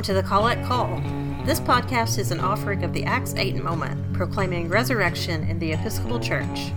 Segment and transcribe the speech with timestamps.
[0.00, 0.98] Welcome to the Collect Call.
[1.44, 6.18] This podcast is an offering of the Acts 8 moment, proclaiming resurrection in the Episcopal
[6.18, 6.72] Church.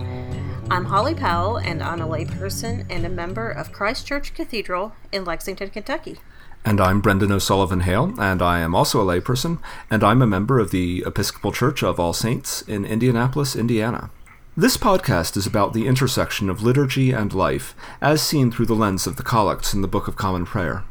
[0.70, 5.24] I'm Holly Powell, and I'm a layperson and a member of Christ Church Cathedral in
[5.24, 6.18] Lexington, Kentucky.
[6.66, 10.60] And I'm Brendan O'Sullivan Hale, and I am also a layperson, and I'm a member
[10.60, 14.10] of the Episcopal Church of All Saints in Indianapolis, Indiana.
[14.58, 19.08] This podcast is about the intersection of liturgy and life, as seen through the lens
[19.08, 20.84] of the collects in the Book of Common Prayer.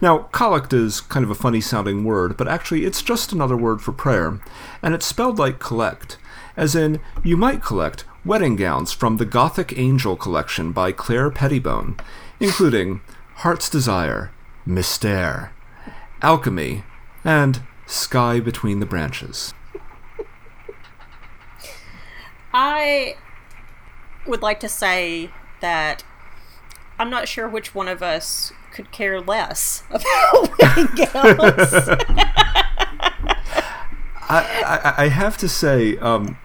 [0.00, 3.80] Now, collect is kind of a funny sounding word, but actually it's just another word
[3.80, 4.40] for prayer,
[4.82, 6.18] and it's spelled like collect,
[6.56, 11.96] as in, you might collect wedding gowns from the Gothic Angel collection by Claire Pettibone,
[12.40, 13.00] including
[13.36, 14.32] Heart's Desire,
[14.66, 15.50] Mystère,
[16.22, 16.82] Alchemy,
[17.24, 19.52] and Sky Between the Branches.
[22.52, 23.16] I
[24.26, 26.02] would like to say that
[26.98, 31.08] I'm not sure which one of us could care less about wedding gowns.
[34.28, 36.36] I, I, I have to say, um,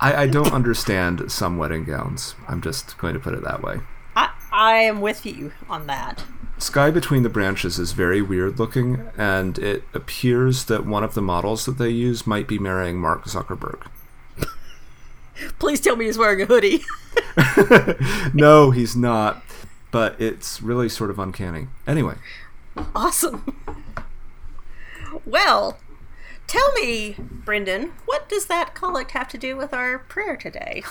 [0.00, 2.34] I, I don't understand some wedding gowns.
[2.48, 3.78] I'm just going to put it that way.
[4.16, 6.24] I, I am with you on that.
[6.58, 11.22] Sky Between the Branches is very weird looking, and it appears that one of the
[11.22, 13.86] models that they use might be marrying Mark Zuckerberg.
[15.60, 16.82] Please tell me he's wearing a hoodie.
[18.34, 19.42] no, he's not,
[19.96, 21.68] but it's really sort of uncanny.
[21.86, 22.16] Anyway,
[22.94, 23.56] awesome.
[25.24, 25.78] Well,
[26.46, 30.82] tell me, Brendan, what does that collect have to do with our prayer today?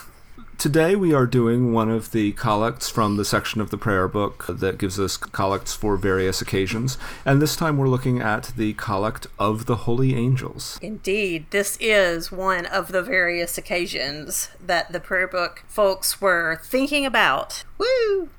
[0.58, 4.48] Today we are doing one of the collects from the section of the prayer book
[4.50, 9.28] that gives us collects for various occasions, and this time we're looking at the collect
[9.38, 10.80] of the holy angels.
[10.82, 17.06] Indeed, this is one of the various occasions that the prayer book folks were thinking
[17.06, 17.66] about.
[17.78, 18.30] Woo!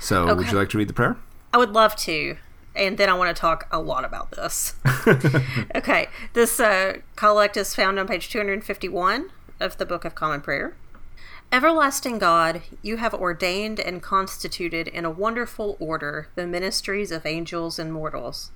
[0.00, 0.34] So, okay.
[0.34, 1.16] would you like to read the prayer?
[1.52, 2.36] I would love to
[2.74, 4.74] and then I want to talk a lot about this.
[5.74, 10.76] okay, this uh, collect is found on page 251 of the Book of Common Prayer.
[11.52, 17.78] Everlasting God, you have ordained and constituted in a wonderful order the ministries of angels
[17.78, 18.52] and mortals.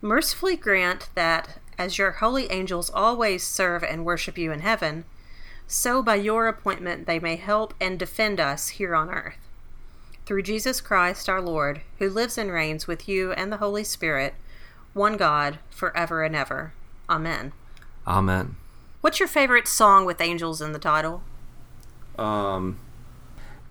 [0.00, 5.04] Mercifully grant that, as your holy angels always serve and worship you in heaven,
[5.66, 9.43] so by your appointment they may help and defend us here on earth.
[10.26, 14.34] Through Jesus Christ our Lord, who lives and reigns with you and the Holy Spirit,
[14.94, 16.72] one God, forever and ever.
[17.10, 17.52] Amen.
[18.06, 18.56] Amen.
[19.02, 21.22] What's your favorite song with angels in the title?
[22.18, 22.78] Um,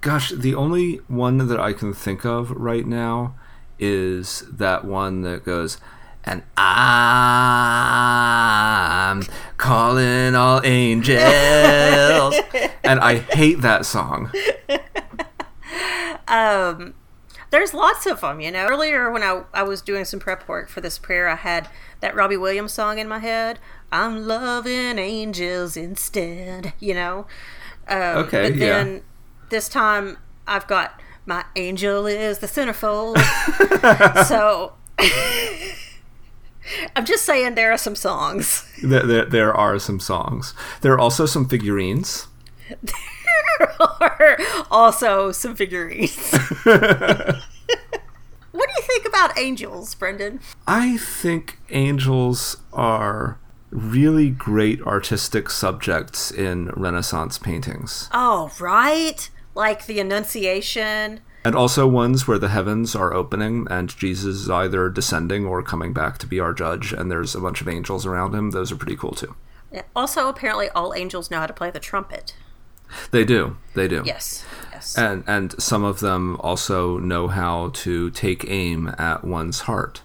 [0.01, 3.33] gosh, the only one that I can think of right now
[3.79, 5.79] is that one that goes,
[6.23, 6.83] and I'm
[9.57, 11.15] calling all angels.
[12.83, 14.31] and I hate that song.
[16.27, 16.93] Um,
[17.49, 18.67] there's lots of them, you know.
[18.67, 21.69] Earlier, when I, I was doing some prep work for this prayer, I had
[21.99, 23.59] that Robbie Williams song in my head.
[23.91, 27.27] I'm loving angels instead, you know.
[27.87, 28.49] Um, okay.
[28.49, 28.99] But then yeah.
[29.49, 30.17] this time
[30.47, 33.17] I've got my angel is the centerfold.
[34.27, 34.73] so
[36.95, 38.69] I'm just saying there are some songs.
[38.81, 40.53] There, there, there, are some songs.
[40.81, 42.27] There are also some figurines.
[44.01, 44.37] Are
[44.71, 46.31] also some figurines.
[46.63, 47.43] what
[48.53, 50.39] do you think about angels, Brendan?
[50.67, 53.39] I think angels are
[53.71, 58.09] really great artistic subjects in Renaissance paintings.
[58.13, 59.29] Oh, right?
[59.55, 61.21] Like the Annunciation.
[61.45, 65.91] And also ones where the heavens are opening and Jesus is either descending or coming
[65.91, 68.51] back to be our judge, and there's a bunch of angels around him.
[68.51, 69.35] Those are pretty cool too.
[69.95, 72.35] Also, apparently, all angels know how to play the trumpet.
[73.11, 73.57] They do.
[73.73, 74.03] They do.
[74.05, 74.45] Yes.
[74.71, 74.97] Yes.
[74.97, 80.01] And and some of them also know how to take aim at one's heart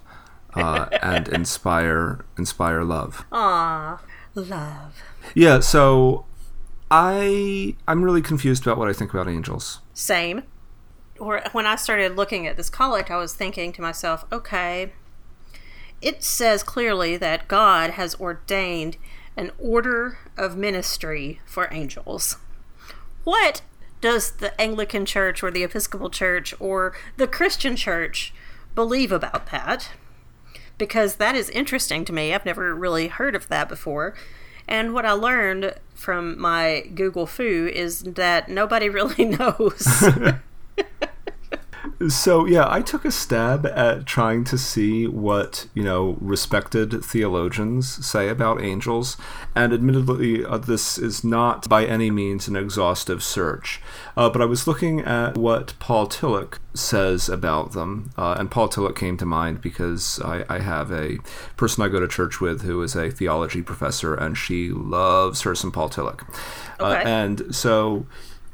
[0.53, 3.25] uh, and inspire inspire love.
[3.31, 4.01] Ah,
[4.35, 5.01] love.
[5.35, 6.25] Yeah, so
[6.91, 9.81] I I'm really confused about what I think about angels.
[9.93, 10.43] Same.
[11.19, 14.93] Or when I started looking at this collect, I was thinking to myself, okay,
[16.01, 18.95] it says clearly that God has ordained
[19.35, 22.37] an order of ministry for angels.
[23.23, 23.61] What
[24.01, 28.33] does the Anglican Church or the Episcopal Church or the Christian Church
[28.75, 29.91] believe about that?
[30.79, 32.33] because that is interesting to me.
[32.33, 34.15] I've never really heard of that before.
[34.67, 39.87] And what I learned from my Google Foo is that nobody really knows.
[42.07, 48.05] So yeah, I took a stab at trying to see what you know respected theologians
[48.05, 49.17] say about angels,
[49.53, 53.81] and admittedly, uh, this is not by any means an exhaustive search.
[54.15, 58.69] Uh, but I was looking at what Paul Tillich says about them, uh, and Paul
[58.69, 61.17] Tillich came to mind because I, I have a
[61.57, 65.53] person I go to church with who is a theology professor, and she loves her
[65.53, 66.21] some Paul Tillich,
[66.79, 67.03] uh, Okay.
[67.03, 68.05] and so.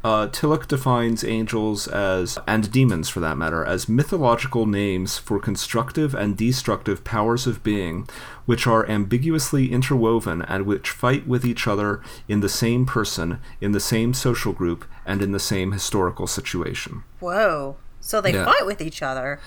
[0.06, 6.14] Uh, Tillich defines angels as, and demons for that matter, as mythological names for constructive
[6.14, 8.08] and destructive powers of being,
[8.46, 13.72] which are ambiguously interwoven and which fight with each other in the same person, in
[13.72, 17.04] the same social group, and in the same historical situation.
[17.20, 17.76] Whoa.
[18.00, 18.46] So they Yeah.
[18.46, 19.40] fight with each other.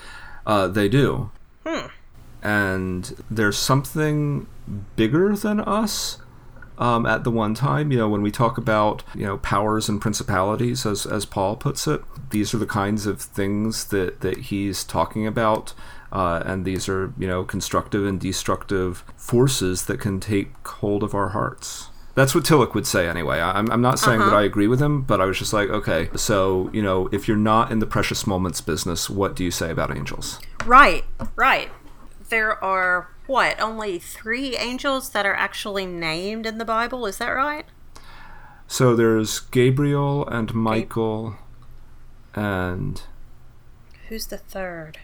[0.45, 1.31] Uh, they do.
[1.65, 1.85] Hmm.
[2.43, 4.45] And there's something
[4.97, 6.17] bigger than us
[6.79, 7.91] um, at the one time.
[7.91, 11.87] You know, when we talk about you know powers and principalities, as as Paul puts
[11.87, 15.73] it, these are the kinds of things that that he's talking about.
[16.11, 21.13] Uh, and these are, you know, constructive and destructive forces that can take hold of
[21.13, 21.89] our hearts.
[22.15, 23.39] That's what Tillich would say, anyway.
[23.39, 26.09] I'm, I'm not saying that I agree with him, but I was just like, okay,
[26.15, 29.69] so, you know, if you're not in the precious moments business, what do you say
[29.69, 30.39] about angels?
[30.65, 31.05] Right,
[31.35, 31.69] right.
[32.29, 37.05] There are, what, only three angels that are actually named in the Bible?
[37.05, 37.65] Is that right?
[38.67, 41.35] So there's Gabriel and Michael
[42.35, 43.01] and
[44.09, 44.99] Who's the third?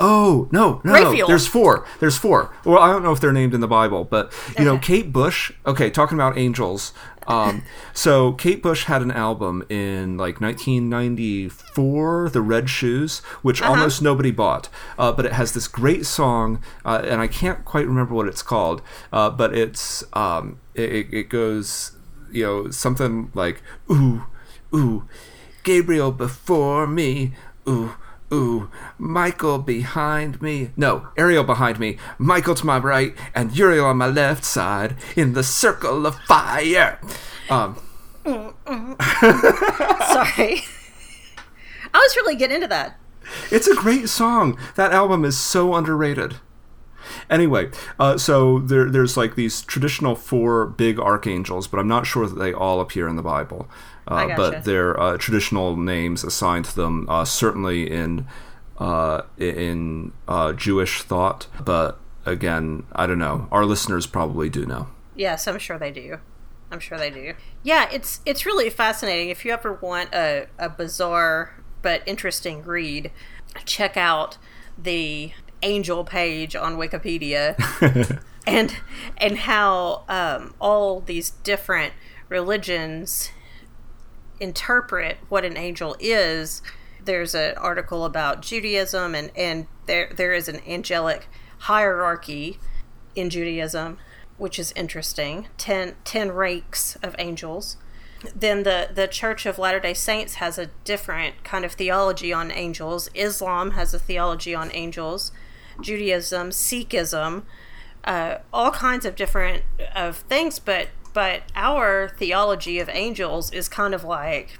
[0.00, 1.26] Oh no, no, Raphael.
[1.26, 1.84] there's four.
[1.98, 2.54] There's four.
[2.64, 5.50] Well, I don't know if they're named in the Bible, but you know, Kate Bush.
[5.66, 6.92] Okay, talking about angels.
[7.28, 14.02] Um, so Kate Bush had an album in like 1994, "The Red Shoes," which almost
[14.02, 18.14] nobody bought, uh, but it has this great song, uh, and I can't quite remember
[18.14, 18.82] what it's called,
[19.12, 21.92] uh, but it's um, it- it goes,
[22.32, 24.24] you know, something like ooh,
[24.74, 25.04] ooh,
[25.64, 27.34] Gabriel before me,
[27.68, 27.92] ooh.
[28.32, 30.70] Ooh, Michael behind me.
[30.76, 31.96] No, Ariel behind me.
[32.18, 37.00] Michael to my right, and Uriel on my left side in the circle of fire.
[37.48, 37.76] Um,
[38.24, 38.44] Sorry.
[41.94, 42.98] I was really getting into that.
[43.50, 44.58] it's a great song.
[44.74, 46.36] That album is so underrated.
[47.30, 52.26] Anyway, uh, so there, there's like these traditional four big archangels, but I'm not sure
[52.26, 53.68] that they all appear in the Bible.
[54.08, 54.36] Uh, gotcha.
[54.36, 58.26] But they're uh, traditional names assigned to them, uh, certainly in
[58.78, 61.46] uh, in uh, Jewish thought.
[61.62, 63.48] But again, I don't know.
[63.52, 64.88] Our listeners probably do know.
[65.14, 66.18] Yes, I'm sure they do.
[66.70, 67.34] I'm sure they do.
[67.62, 69.28] Yeah, it's it's really fascinating.
[69.28, 73.10] If you ever want a, a bizarre but interesting read,
[73.64, 74.38] check out
[74.76, 75.32] the
[75.62, 77.56] angel page on Wikipedia
[78.46, 78.76] and
[79.16, 81.92] and how um, all these different
[82.28, 83.30] religions
[84.40, 86.62] interpret what an angel is.
[87.04, 91.28] There's an article about Judaism, and, and there there is an angelic
[91.60, 92.58] hierarchy
[93.14, 93.98] in Judaism,
[94.36, 95.48] which is interesting.
[95.56, 97.76] Ten, ten ranks of angels.
[98.34, 102.50] Then the, the Church of Latter day Saints has a different kind of theology on
[102.50, 103.08] angels.
[103.14, 105.30] Islam has a theology on angels.
[105.80, 107.44] Judaism, Sikhism,
[108.04, 109.62] uh, all kinds of different
[109.94, 114.58] of things, but but our theology of angels is kind of like,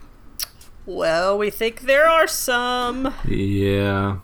[0.87, 3.15] well, we think there are some.
[3.27, 4.19] Yeah.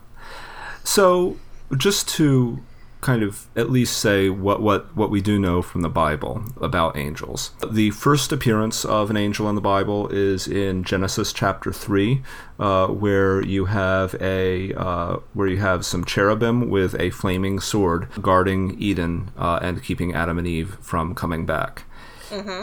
[0.83, 1.37] So,
[1.77, 2.61] just to
[3.05, 6.97] kind of at least say what, what, what we do know from the Bible about
[6.97, 7.51] angels.
[7.71, 12.23] The first appearance of an angel in the Bible is in Genesis chapter three,
[12.59, 18.07] uh, where you have a uh, where you have some cherubim with a flaming sword
[18.23, 21.83] guarding Eden uh, and keeping Adam and Eve from coming back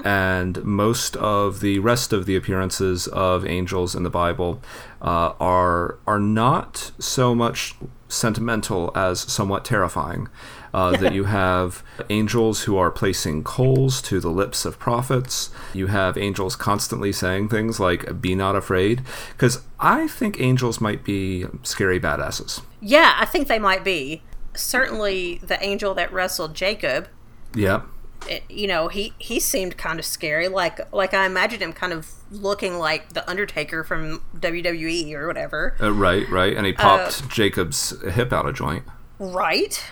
[0.05, 4.61] and most of the rest of the appearances of angels in the Bible
[5.01, 7.75] uh, are are not so much
[8.09, 10.29] sentimental as somewhat terrifying.
[10.75, 15.51] Uh, that you have angels who are placing coals to the lips of prophets.
[15.75, 19.03] You have angels constantly saying things like "Be not afraid,"
[19.33, 22.63] because I think angels might be scary badasses.
[22.81, 24.23] Yeah, I think they might be.
[24.55, 27.09] Certainly, the angel that wrestled Jacob,
[27.55, 27.87] Yep.
[28.29, 30.49] It, you know, he he seemed kind of scary.
[30.49, 35.77] Like like I imagined him kind of looking like the Undertaker from WWE or whatever.
[35.81, 38.85] Uh, right, right, and he popped Jacob's hip out of joint.
[39.19, 39.83] Right?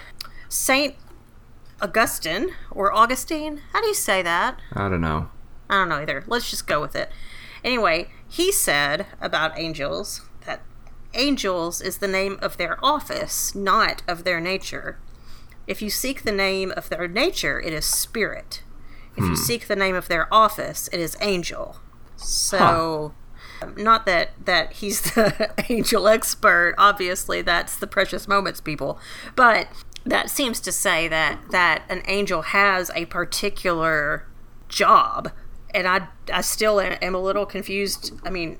[0.49, 0.97] Saint
[1.81, 3.63] Augustine or Augustine?
[3.73, 4.61] How do you say that?
[4.73, 5.31] I don't know.
[5.69, 6.25] I don't know either.
[6.27, 7.11] Let's just go with it.
[7.63, 10.63] Anyway, he said about angels that
[11.15, 14.99] angels is the name of their office, not of their nature.
[15.71, 18.65] If you seek the name of their nature, it is spirit.
[19.17, 19.35] If you hmm.
[19.37, 21.77] seek the name of their office, it is angel.
[22.17, 23.15] So,
[23.63, 26.75] um, Not that that he's the angel expert.
[26.77, 28.99] Obviously, that's the precious moments people,
[29.37, 29.69] but
[30.05, 34.27] that seems to say that that an angel has a particular
[34.69, 35.31] job
[35.75, 38.59] and i i still am a little confused i mean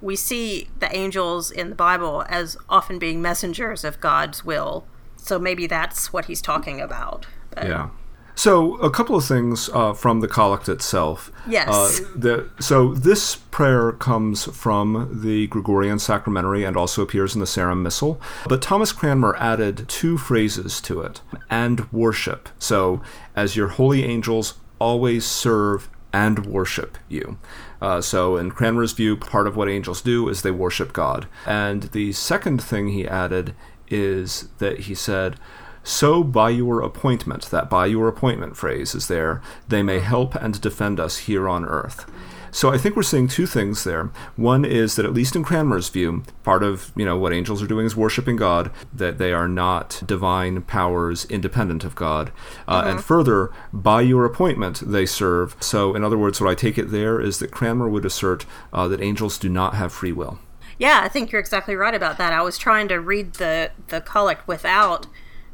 [0.00, 4.84] we see the angels in the bible as often being messengers of god's will
[5.24, 7.66] so maybe that's what he's talking about but.
[7.66, 7.88] yeah
[8.36, 11.30] so, a couple of things uh, from the collect itself.
[11.48, 11.68] Yes.
[11.68, 17.46] Uh, the, so, this prayer comes from the Gregorian Sacramentary and also appears in the
[17.46, 18.20] Sarum Missal.
[18.48, 22.48] But Thomas Cranmer added two phrases to it and worship.
[22.58, 23.00] So,
[23.36, 27.38] as your holy angels always serve and worship you.
[27.80, 31.28] Uh, so, in Cranmer's view, part of what angels do is they worship God.
[31.46, 33.54] And the second thing he added
[33.88, 35.36] is that he said,
[35.82, 40.58] so by your appointment, that by your appointment phrase is there, they may help and
[40.60, 42.10] defend us here on earth.
[42.54, 44.12] So I think we're seeing two things there.
[44.36, 47.66] One is that at least in Cranmer's view, part of you know what angels are
[47.66, 52.30] doing is worshiping God, that they are not divine powers independent of God,
[52.68, 53.02] uh, and uh-huh.
[53.02, 55.56] further, by your appointment they serve.
[55.58, 58.86] So in other words, what I take it there is that Cranmer would assert uh,
[58.86, 60.38] that angels do not have free will.
[60.78, 62.32] Yeah, I think you're exactly right about that.
[62.32, 65.06] I was trying to read the the collect without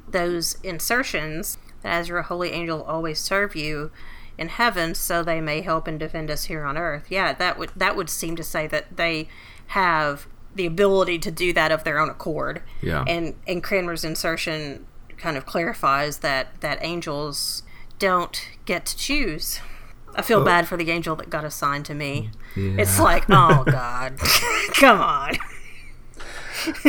[0.09, 3.91] those insertions that as your holy angel always serve you
[4.37, 7.07] in heaven so they may help and defend us here on earth.
[7.11, 9.29] Yeah that would that would seem to say that they
[9.69, 12.63] have the ability to do that of their own accord.
[12.83, 13.05] Yeah.
[13.07, 14.87] And and cranmer's insertion
[15.17, 17.63] kind of clarifies that that angels
[17.99, 19.61] don't get to choose
[20.15, 20.45] i feel oh.
[20.45, 22.77] bad for the angel that got assigned to me yeah.
[22.79, 24.19] it's like oh god
[24.75, 25.35] come on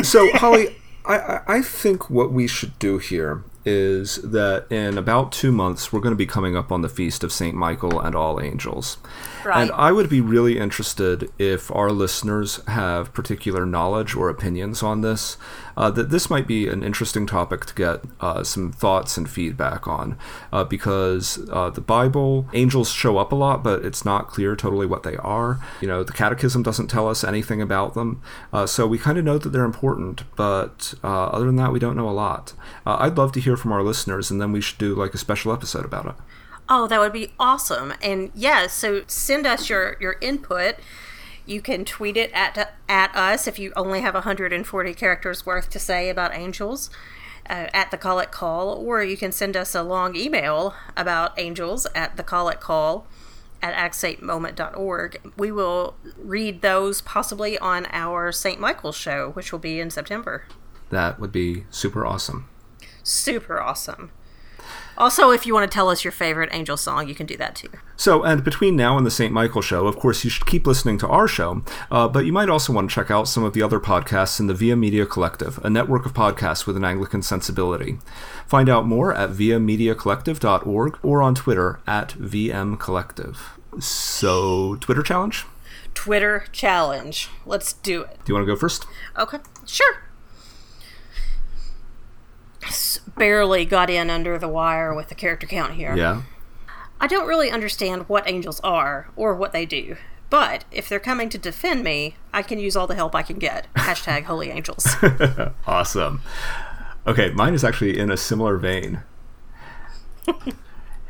[0.02, 5.52] so holly I, I think what we should do here is that in about two
[5.52, 8.40] months we're going to be coming up on the feast of Saint Michael and all
[8.40, 8.98] angels.
[9.44, 9.62] Right.
[9.62, 15.00] And I would be really interested if our listeners have particular knowledge or opinions on
[15.00, 15.36] this.
[15.76, 19.86] Uh, that this might be an interesting topic to get uh, some thoughts and feedback
[19.86, 20.18] on,
[20.52, 24.86] uh, because uh, the Bible, angels show up a lot, but it's not clear totally
[24.86, 25.60] what they are.
[25.80, 29.24] You know, the Catechism doesn't tell us anything about them, uh, so we kind of
[29.24, 32.52] know that they're important, but uh, other than that, we don't know a lot.
[32.84, 35.52] I'd love to hear from our listeners, and then we should do like a special
[35.52, 36.14] episode about it.
[36.68, 37.92] Oh, that would be awesome.
[38.00, 40.76] And yeah, so send us your, your input.
[41.46, 45.78] You can tweet it at, at us if you only have 140 characters worth to
[45.78, 46.90] say about angels
[47.48, 51.86] uh, at the Collect Call, or you can send us a long email about angels
[51.94, 53.06] at the Collect Call
[53.60, 55.32] at acts8moment.org.
[55.36, 58.60] We will read those possibly on our St.
[58.60, 60.44] Michael's show, which will be in September.
[60.90, 62.48] That would be super awesome.
[63.02, 64.10] Super awesome.
[64.98, 67.56] Also, if you want to tell us your favorite angel song, you can do that
[67.56, 67.68] too.
[67.96, 69.32] So, and between now and the St.
[69.32, 72.48] Michael show, of course, you should keep listening to our show, uh, but you might
[72.48, 75.58] also want to check out some of the other podcasts in the Via Media Collective,
[75.64, 77.98] a network of podcasts with an Anglican sensibility.
[78.46, 83.38] Find out more at viamediacollective.org or on Twitter at vmcollective.
[83.80, 85.46] So, Twitter challenge?
[85.94, 87.28] Twitter challenge.
[87.46, 88.18] Let's do it.
[88.24, 88.86] Do you want to go first?
[89.18, 90.02] Okay, sure
[93.22, 95.94] barely got in under the wire with the character count here.
[95.94, 96.22] Yeah.
[97.00, 99.96] I don't really understand what angels are or what they do,
[100.28, 103.38] but if they're coming to defend me, I can use all the help I can
[103.38, 103.72] get.
[103.76, 104.88] Hashtag holy angels.
[105.68, 106.20] awesome.
[107.06, 109.04] Okay, mine is actually in a similar vein.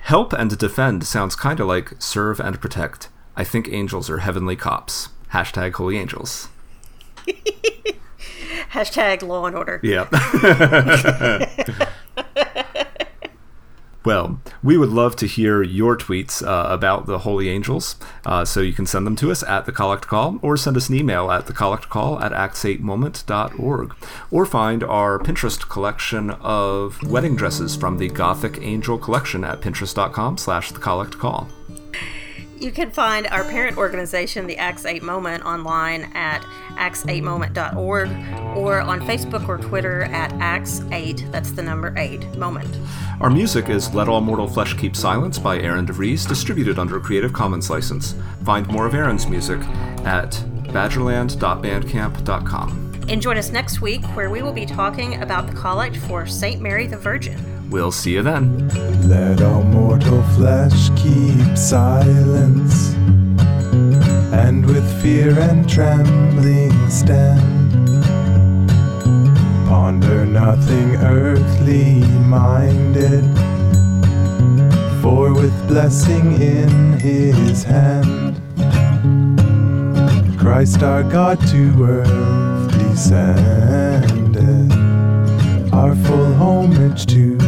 [0.00, 3.08] help and defend sounds kind of like serve and protect.
[3.36, 5.08] I think angels are heavenly cops.
[5.32, 6.50] Hashtag holy angels.
[8.72, 9.80] Hashtag law and order.
[9.82, 10.08] Yeah.
[14.04, 17.94] Well, we would love to hear your tweets uh, about the Holy Angels,
[18.26, 20.88] uh, so you can send them to us at the Collect Call or send us
[20.88, 23.94] an email at the Collect Call at acts8moment.org
[24.32, 30.36] or find our Pinterest collection of wedding dresses from the Gothic Angel collection at pinterest.com
[30.36, 31.48] slash the Collect Call.
[32.62, 38.08] You can find our parent organization, the Acts 8 Moment, online at acts8moment.org
[38.56, 42.72] or on Facebook or Twitter at acts8, that's the number 8, moment.
[43.20, 47.00] Our music is Let All Mortal Flesh Keep Silence by Aaron DeVries, distributed under a
[47.00, 48.14] Creative Commons license.
[48.44, 49.58] Find more of Aaron's music
[50.04, 50.30] at
[50.68, 52.92] badgerland.bandcamp.com.
[53.08, 56.62] And join us next week where we will be talking about the collect for St.
[56.62, 57.68] Mary the Virgin.
[57.70, 58.68] We'll see you then.
[60.04, 62.94] Mortal flesh keep silence,
[64.34, 67.72] and with fear and trembling stand.
[69.68, 73.22] Ponder nothing earthly minded,
[75.00, 78.40] for with blessing in his hand
[80.36, 84.72] Christ our God to earth descended.
[85.72, 87.38] Our full homage to